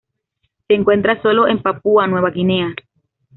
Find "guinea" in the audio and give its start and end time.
2.31-2.73